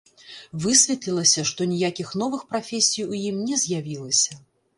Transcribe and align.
Высветлілася, 0.63 1.43
што 1.49 1.67
ніякіх 1.73 2.09
новых 2.23 2.41
прафесій 2.55 3.07
у 3.11 3.13
ім 3.29 3.37
не 3.47 3.61
з'явілася. 3.67 4.41